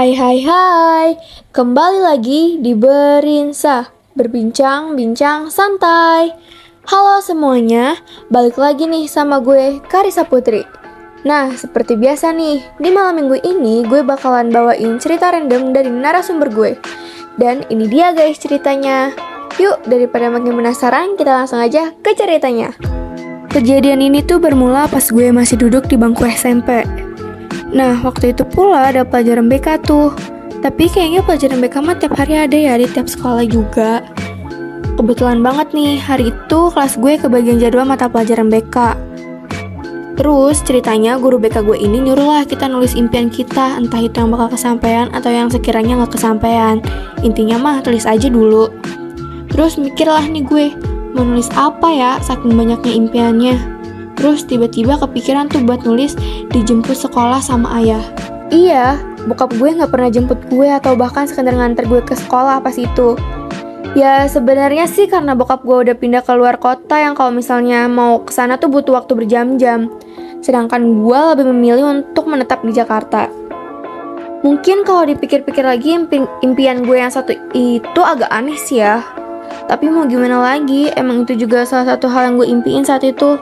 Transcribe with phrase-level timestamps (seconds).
[0.00, 1.08] Hai hai hai,
[1.52, 6.32] kembali lagi di Berinsa, berbincang-bincang santai.
[6.88, 8.00] Halo semuanya,
[8.32, 10.64] balik lagi nih sama gue, Karisa Putri.
[11.28, 16.48] Nah, seperti biasa nih, di malam minggu ini gue bakalan bawain cerita random dari narasumber
[16.48, 16.80] gue.
[17.36, 19.12] Dan ini dia guys ceritanya.
[19.60, 22.72] Yuk, daripada makin penasaran, kita langsung aja ke ceritanya.
[23.52, 26.88] Kejadian ini tuh bermula pas gue masih duduk di bangku SMP.
[27.70, 30.10] Nah, waktu itu pula ada pelajaran BK tuh.
[30.60, 34.04] Tapi kayaknya pelajaran BK mah tiap hari ada ya di tiap sekolah juga.
[34.98, 38.98] Kebetulan banget nih, hari itu kelas gue kebagian jadwal mata pelajaran BK.
[40.20, 44.28] Terus ceritanya guru BK gue ini nyuruh lah kita nulis impian kita, entah itu yang
[44.28, 46.84] bakal kesampaian atau yang sekiranya nggak kesampaian.
[47.24, 48.68] Intinya mah tulis aja dulu.
[49.48, 50.66] Terus mikirlah nih gue,
[51.16, 53.79] mau nulis apa ya saking banyaknya impiannya.
[54.20, 56.12] Terus tiba-tiba kepikiran tuh buat nulis
[56.52, 58.04] dijemput sekolah sama ayah.
[58.52, 62.76] Iya, bokap gue nggak pernah jemput gue atau bahkan sekedar nganter gue ke sekolah pas
[62.76, 63.16] itu.
[63.96, 68.22] Ya sebenarnya sih karena bokap gue udah pindah ke luar kota yang kalau misalnya mau
[68.22, 69.88] ke sana tuh butuh waktu berjam-jam.
[70.44, 73.32] Sedangkan gue lebih memilih untuk menetap di Jakarta.
[74.44, 75.96] Mungkin kalau dipikir-pikir lagi
[76.44, 79.00] impian gue yang satu itu agak aneh sih ya.
[79.66, 83.38] Tapi mau gimana lagi, emang itu juga salah satu hal yang gue impiin saat itu.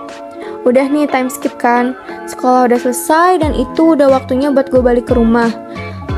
[0.66, 1.94] Udah nih time skip kan,
[2.26, 5.52] sekolah udah selesai dan itu udah waktunya buat gue balik ke rumah.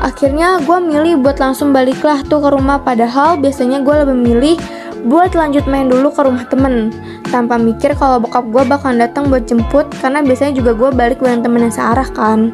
[0.01, 4.57] Akhirnya gue milih buat langsung baliklah tuh ke rumah padahal biasanya gue lebih milih
[5.05, 6.93] buat lanjut main dulu ke rumah temen
[7.29, 11.45] tanpa mikir kalau bokap gue bakal datang buat jemput karena biasanya juga gue balik bareng
[11.45, 12.53] temen yang searah kan.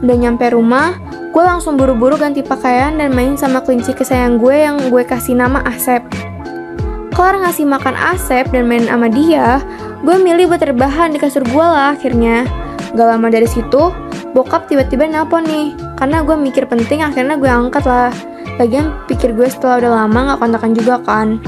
[0.00, 0.96] Udah nyampe rumah,
[1.32, 5.60] gue langsung buru-buru ganti pakaian dan main sama kelinci kesayang gue yang gue kasih nama
[5.68, 6.00] Asep.
[7.12, 9.58] Kelar ngasih makan Asep dan main sama dia,
[9.98, 12.46] Gue milih buat terbahan di kasur gue lah akhirnya.
[12.94, 13.90] Gak lama dari situ,
[14.30, 15.74] bokap tiba-tiba nelpon nih.
[15.98, 18.14] Karena gue mikir penting, akhirnya gue angkat lah.
[18.62, 21.42] Lagian pikir gue setelah udah lama gak kontakan juga kan.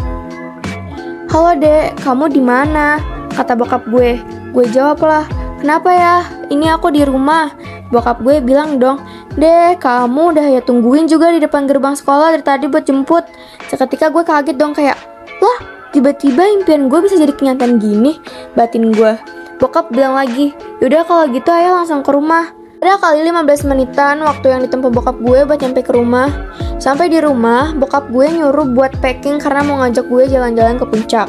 [1.31, 2.99] Halo dek, kamu di mana?
[3.31, 4.19] Kata bokap gue.
[4.51, 5.31] Gue jawab lah,
[5.63, 6.17] kenapa ya?
[6.51, 7.55] Ini aku di rumah.
[7.95, 9.03] Bokap gue bilang dong,
[9.35, 13.27] Dek, kamu udah ya tungguin juga di depan gerbang sekolah dari tadi buat jemput.
[13.71, 14.99] Seketika gue kaget dong kayak,
[15.43, 18.23] lah Tiba-tiba impian gue bisa jadi kenyataan gini,
[18.55, 19.19] batin gue.
[19.59, 22.55] Bokap bilang lagi, yaudah kalau gitu ayo langsung ke rumah.
[22.79, 26.31] Ada kali 15 menitan waktu yang ditempuh bokap gue buat nyampe ke rumah.
[26.79, 31.29] Sampai di rumah, bokap gue nyuruh buat packing karena mau ngajak gue jalan-jalan ke puncak.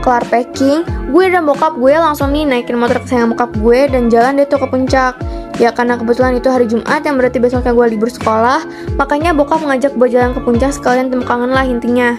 [0.00, 4.40] Kelar packing, gue dan bokap gue langsung nih naikin motor kesayangan bokap gue dan jalan
[4.40, 5.14] deh tuh ke puncak.
[5.60, 8.64] Ya karena kebetulan itu hari Jumat yang berarti besoknya gue libur sekolah,
[8.96, 12.16] makanya bokap ngajak gue jalan ke puncak sekalian temu kangen lah intinya.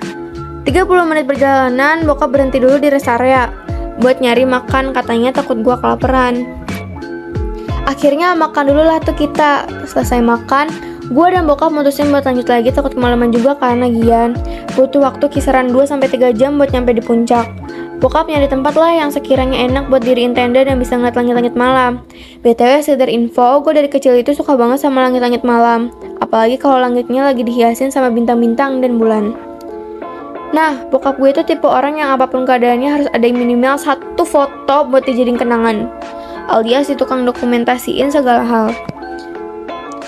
[0.65, 3.53] 30 menit perjalanan, bokap berhenti dulu di rest area
[4.01, 6.43] buat nyari makan, katanya takut gua kelaparan.
[7.85, 9.69] Akhirnya makan dulu lah tuh kita.
[9.87, 10.67] Selesai makan,
[11.13, 14.33] gua dan bokap mutusin buat lanjut lagi takut kemalaman juga karena gian.
[14.73, 17.45] Butuh waktu kisaran 2-3 jam buat nyampe di puncak.
[18.03, 22.03] Bokap nyari tempat lah yang sekiranya enak buat diriin tenda dan bisa ngeliat langit-langit malam.
[22.43, 25.95] BTW sekedar info, gue dari kecil itu suka banget sama langit-langit malam.
[26.19, 29.54] Apalagi kalau langitnya lagi dihiasin sama bintang-bintang dan bulan.
[30.55, 34.87] Nah, bokap gue itu tipe orang yang apa pun keadaannya harus ada minimal satu foto
[34.87, 35.91] buat dijadiin kenangan.
[36.47, 38.67] Alias si tukang dokumentasiin segala hal.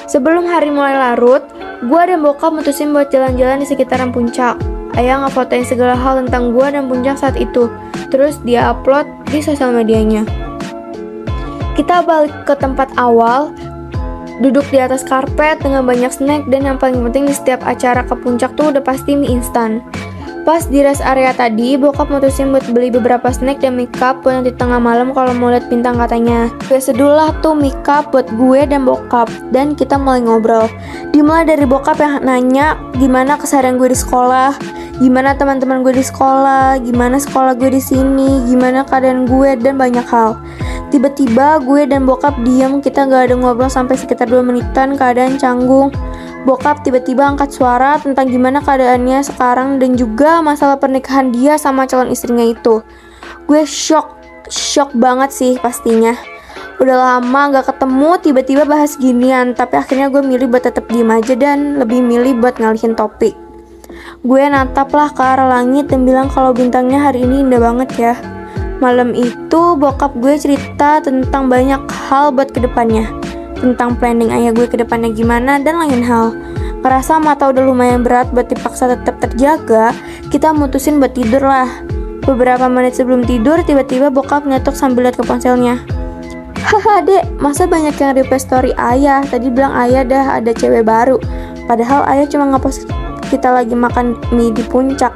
[0.07, 1.43] Sebelum hari mulai larut,
[1.83, 4.55] gue dan bokap mutusin buat jalan-jalan di sekitaran puncak.
[4.95, 7.67] Ayah ngefotoin segala hal tentang gue dan puncak saat itu.
[8.07, 10.23] Terus dia upload di sosial medianya.
[11.75, 13.51] Kita balik ke tempat awal,
[14.39, 18.15] duduk di atas karpet dengan banyak snack dan yang paling penting di setiap acara ke
[18.15, 19.83] puncak tuh udah pasti mie instan.
[20.47, 24.55] Pas di rest area tadi, bokap mutusin buat beli beberapa snack dan makeup buat nanti
[24.55, 26.47] tengah malam kalau mau lihat bintang katanya.
[26.71, 30.71] Gue sedulah tuh makeup buat gue dan bokap, dan kita mulai ngobrol.
[31.11, 34.55] Dimulai dari bokap yang nanya gimana keseharian gue di sekolah,
[35.03, 40.07] gimana teman-teman gue di sekolah, gimana sekolah gue di sini, gimana keadaan gue dan banyak
[40.07, 40.39] hal.
[40.95, 45.91] Tiba-tiba gue dan bokap diam, kita gak ada ngobrol sampai sekitar 2 menitan keadaan canggung
[46.47, 52.07] bokap tiba-tiba angkat suara tentang gimana keadaannya sekarang dan juga masalah pernikahan dia sama calon
[52.07, 52.79] istrinya itu.
[53.51, 54.15] Gue shock,
[54.47, 56.15] shock banget sih pastinya.
[56.79, 61.35] Udah lama gak ketemu, tiba-tiba bahas ginian, tapi akhirnya gue milih buat tetap diem aja
[61.35, 63.35] dan lebih milih buat ngalihin topik.
[64.23, 68.13] Gue natap lah ke arah langit dan bilang kalau bintangnya hari ini indah banget ya.
[68.79, 73.26] Malam itu bokap gue cerita tentang banyak hal buat ke depannya
[73.59, 76.33] tentang planning ayah gue ke depannya gimana dan lain hal.
[76.81, 79.91] Ngerasa mata udah lumayan berat buat dipaksa tetap terjaga,
[80.31, 81.67] kita mutusin buat tidur lah.
[82.23, 85.83] Beberapa menit sebelum tidur, tiba-tiba bokap ngetok sambil lihat ke ponselnya.
[86.67, 89.23] Haha dek, masa banyak yang request story ayah?
[89.23, 91.15] Tadi bilang ayah dah ada cewek baru.
[91.63, 92.87] Padahal ayah cuma ngepost
[93.27, 95.15] kita lagi makan mie di puncak.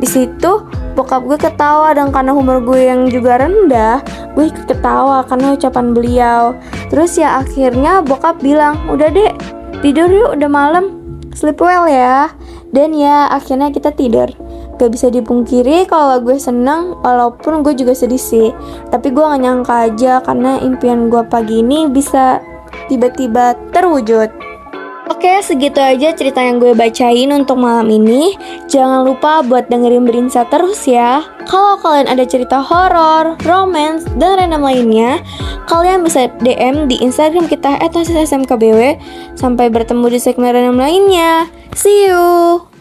[0.00, 4.04] Di situ bokap gue ketawa dan karena humor gue yang juga rendah,
[4.36, 6.52] gue ketawa karena ucapan beliau.
[6.88, 9.32] Terus ya akhirnya bokap bilang, udah deh
[9.80, 10.84] tidur yuk udah malam,
[11.32, 12.32] sleep well ya.
[12.74, 14.26] Dan ya akhirnya kita tidur.
[14.74, 18.50] Gak bisa dipungkiri kalau gue seneng walaupun gue juga sedih sih
[18.90, 22.42] Tapi gue gak nyangka aja karena impian gue pagi ini bisa
[22.90, 24.53] tiba-tiba terwujud
[25.14, 28.34] Oke, segitu aja cerita yang gue bacain untuk malam ini.
[28.66, 31.22] Jangan lupa buat dengerin Berinsa terus ya.
[31.46, 35.22] Kalau kalian ada cerita horor, romance, dan random lainnya,
[35.70, 38.98] kalian bisa DM di Instagram kita @smkbw.
[39.38, 41.46] Sampai bertemu di segmen random lainnya.
[41.78, 42.73] See you.